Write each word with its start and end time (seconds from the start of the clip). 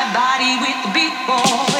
my 0.00 0.14
body 0.14 0.56
with 0.64 0.78
the 0.82 0.90
beat 0.94 1.16
boy. 1.26 1.79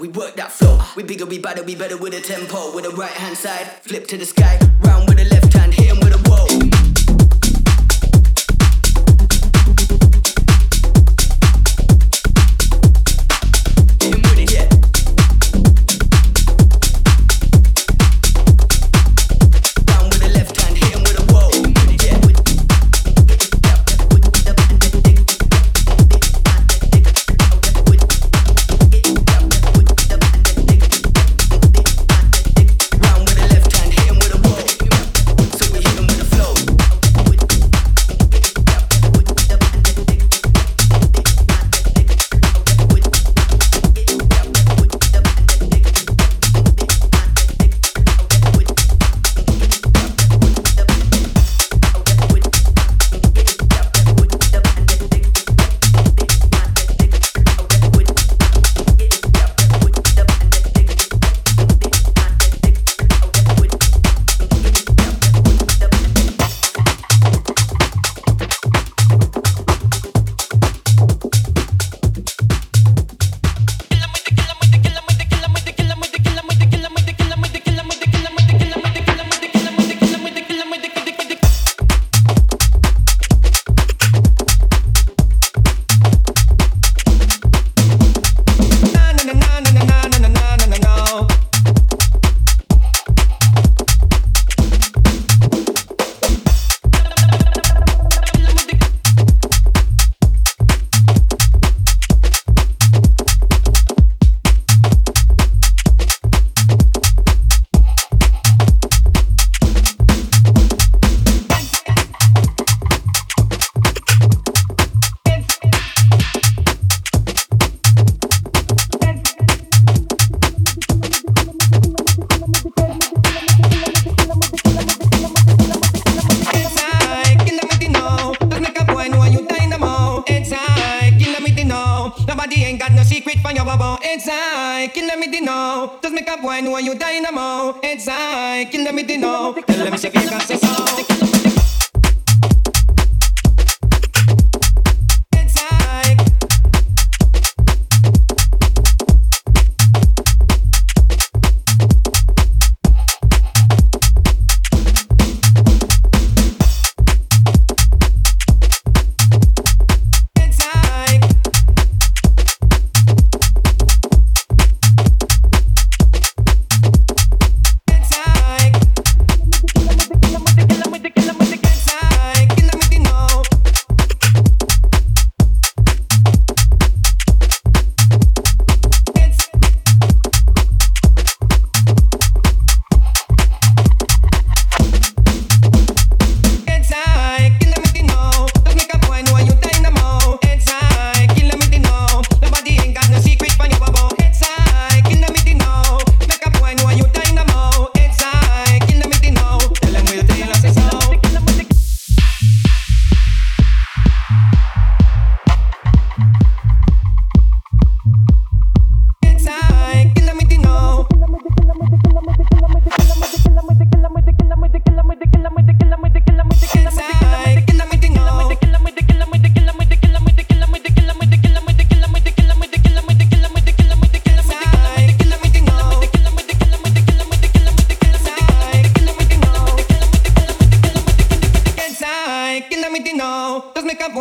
We 0.00 0.08
work 0.08 0.36
that 0.36 0.52
flow. 0.52 0.78
We 0.96 1.02
bigger, 1.02 1.26
we 1.26 1.38
better 1.38 1.62
we 1.62 1.74
better 1.74 1.96
with 1.96 2.14
a 2.14 2.20
tempo. 2.20 2.74
With 2.74 2.84
the 2.84 2.90
right 2.90 3.10
hand 3.10 3.36
side, 3.36 3.66
flip 3.82 4.06
to 4.08 4.16
the 4.16 4.26
sky. 4.26 4.65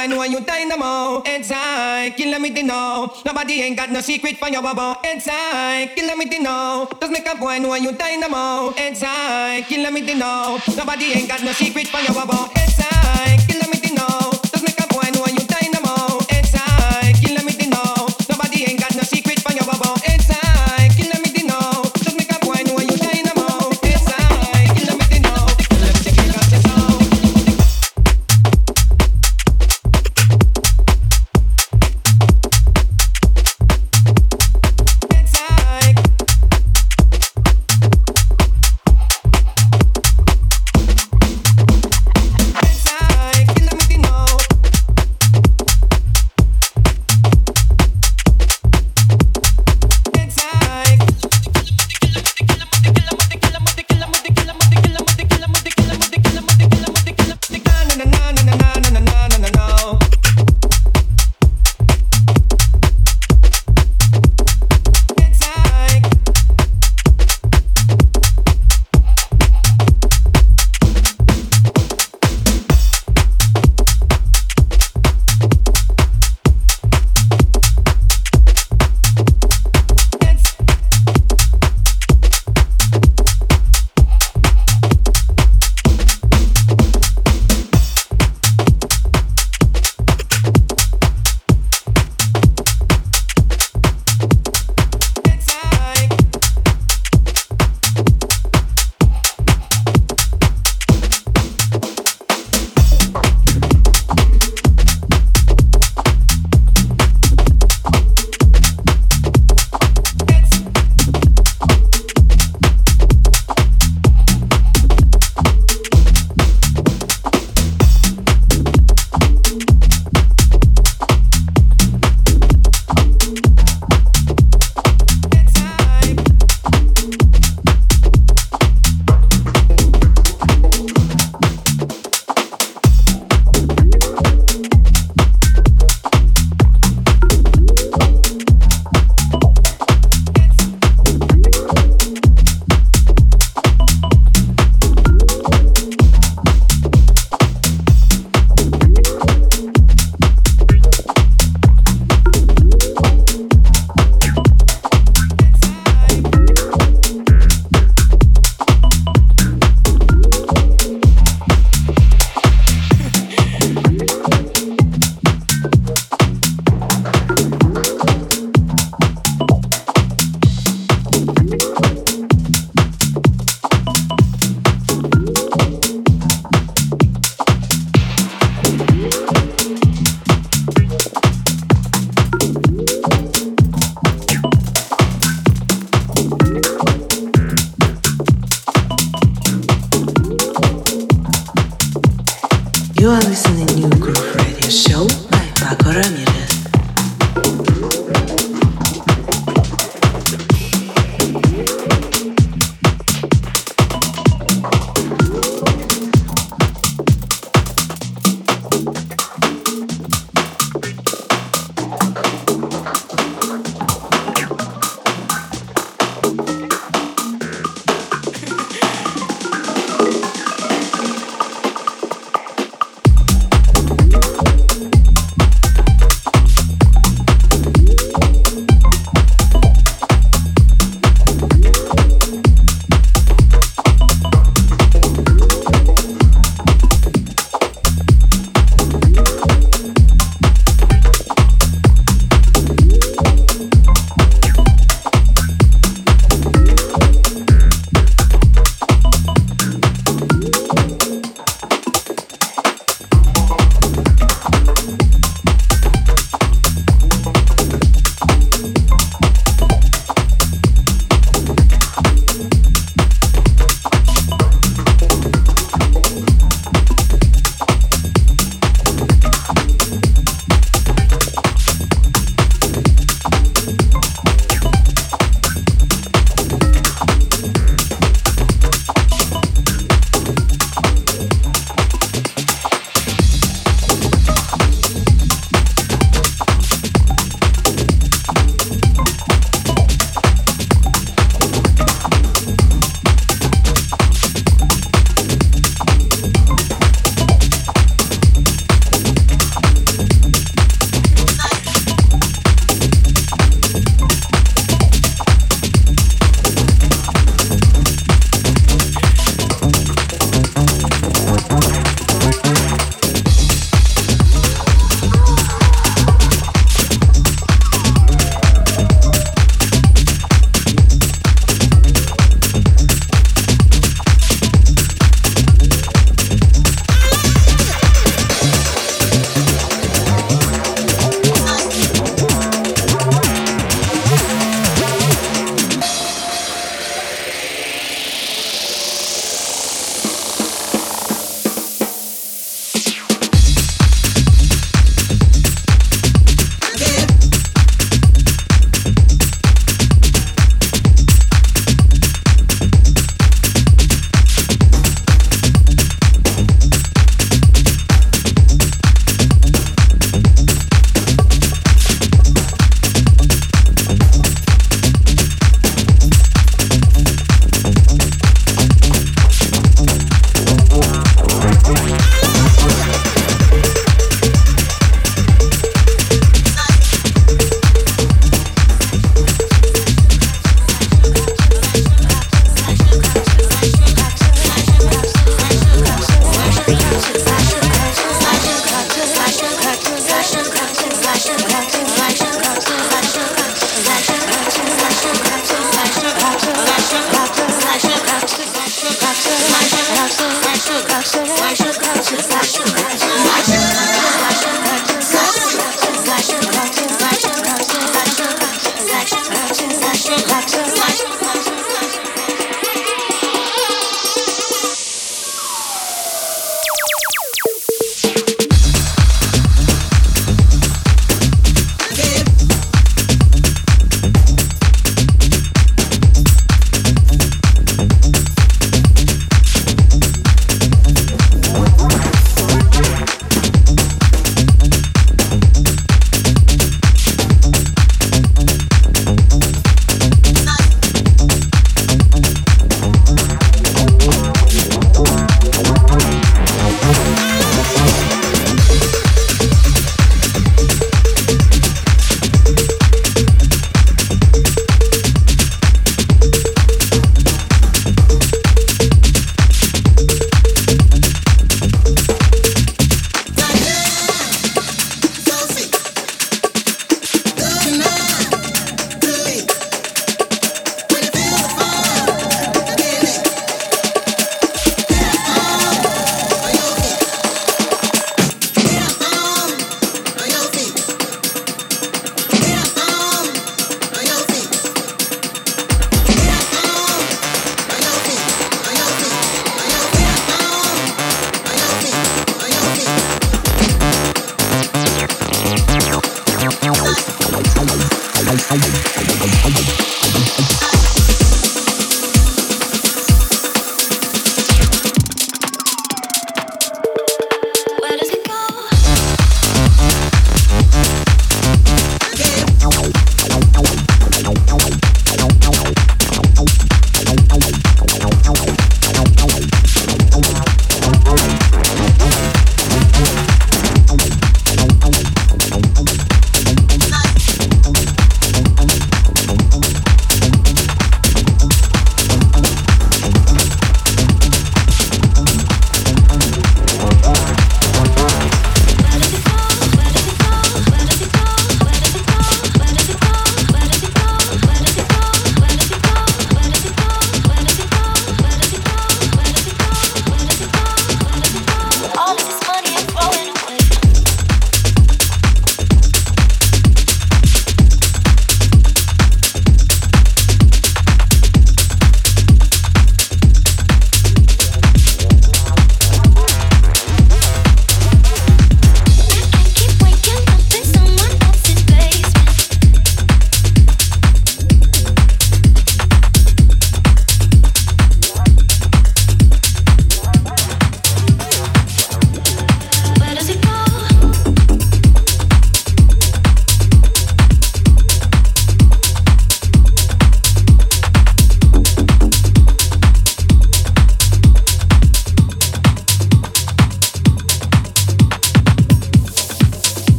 I 0.00 0.06
know 0.06 0.22
you 0.22 0.40
dynamo. 0.40 1.20
Inside, 1.26 2.16
kill 2.16 2.38
me 2.38 2.48
to 2.54 2.62
know. 2.62 3.12
Nobody 3.26 3.60
ain't 3.60 3.76
got 3.76 3.90
no 3.90 4.00
secret 4.00 4.38
for 4.38 4.48
your 4.48 4.62
bubble. 4.62 4.96
Inside, 5.04 5.94
kill 5.94 6.16
me 6.16 6.24
to 6.24 6.42
know. 6.42 6.88
Just 6.98 7.12
make 7.12 7.28
a 7.28 7.36
boy 7.36 7.58
know 7.58 7.74
you 7.74 7.92
dynamo. 7.92 8.72
Inside, 8.78 9.66
kill 9.68 9.90
me 9.90 10.00
to 10.06 10.14
know. 10.14 10.58
Nobody 10.74 11.12
ain't 11.12 11.28
got 11.28 11.42
no 11.44 11.52
secret 11.52 11.88
for 11.88 12.00
your 12.00 12.14
bubble. 12.14 12.48
Inside, 12.56 13.44
kill 13.46 13.60
me 13.68 13.76
to 13.76 13.94
know. 13.94 14.39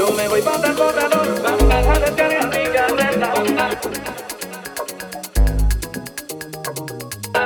Yo 0.00 0.10
me 0.12 0.26
voy 0.28 0.40
para 0.40 0.56
el 0.56 0.76
Salvador, 0.78 1.42
para 1.42 1.56
la 1.82 2.06
rica 2.46 2.86
renta. 2.86 3.34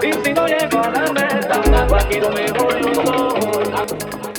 Y 0.00 0.12
si 0.24 0.32
no 0.32 0.46
llego 0.46 0.78
a 0.78 0.90
la 0.90 1.12
meta, 1.12 1.96
aquí 1.98 2.20
no 2.20 2.30
me 2.30 2.52
voy 2.52 2.80
yo. 2.94 4.34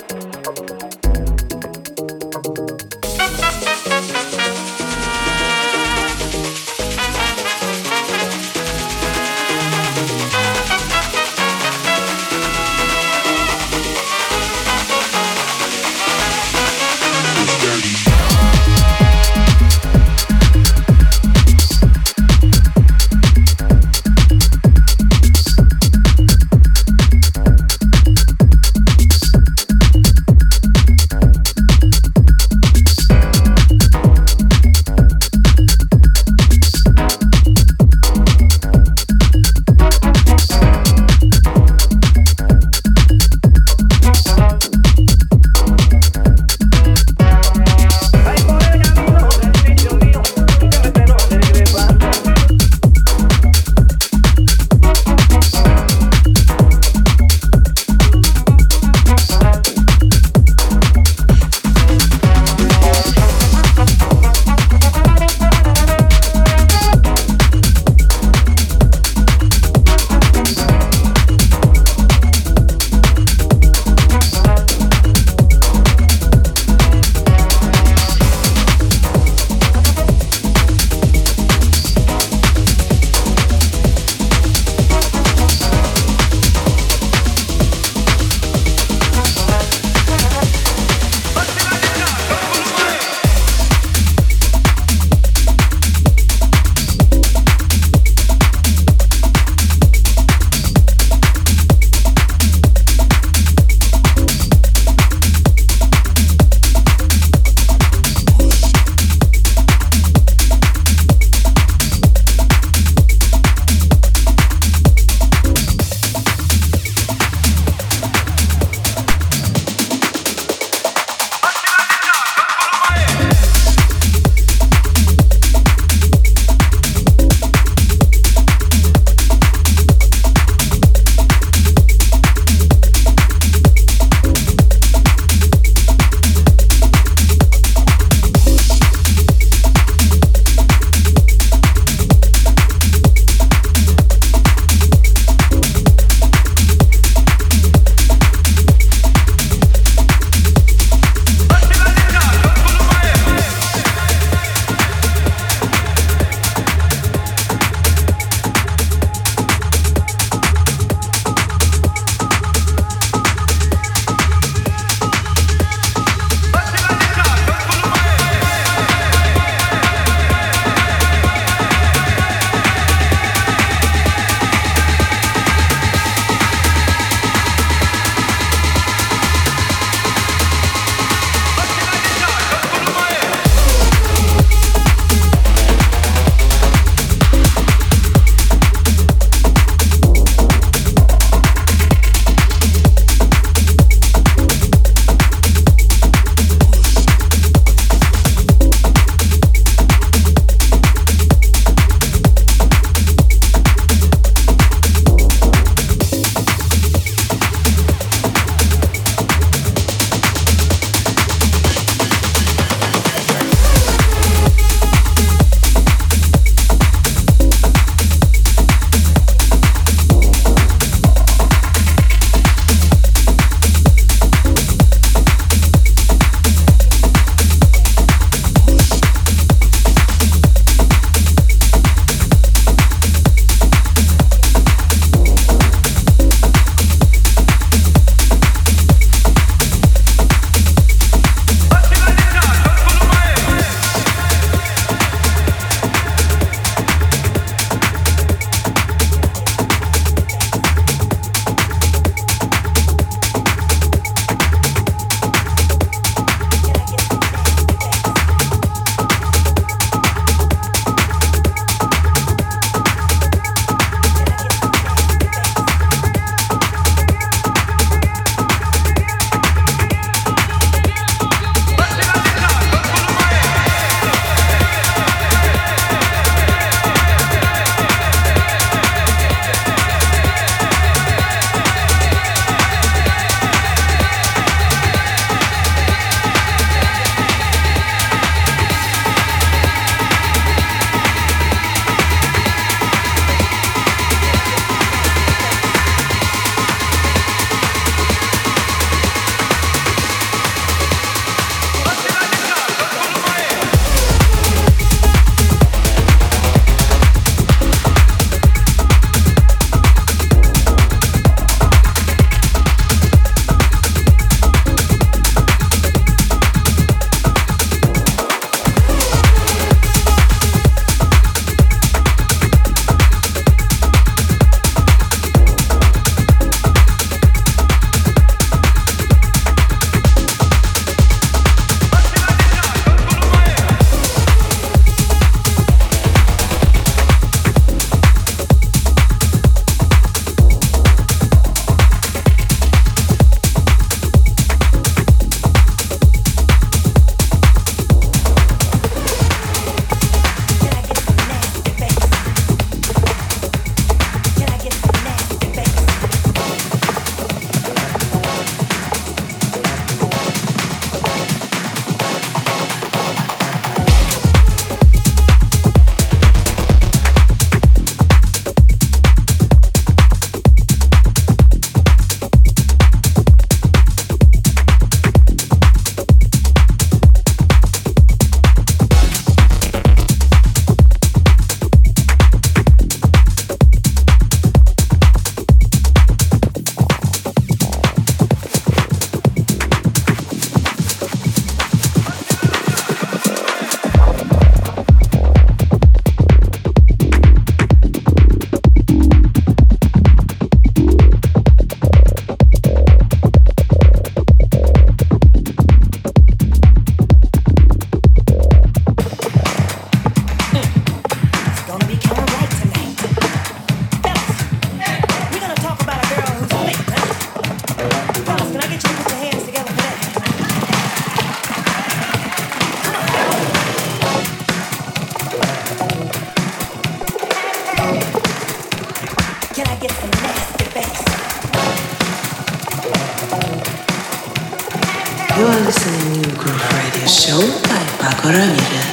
You 438.36 438.85